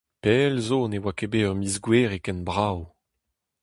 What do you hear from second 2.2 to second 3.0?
ken brav.